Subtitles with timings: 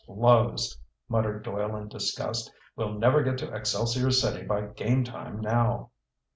[0.07, 0.79] "Closed!"
[1.09, 2.51] muttered Doyle in disgust.
[2.75, 5.91] "We'll never get to Excelsior City by game time now!"